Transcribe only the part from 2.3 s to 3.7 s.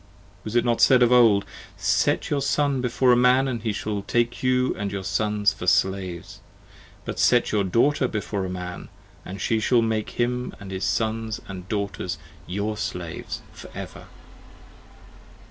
your Son before a man &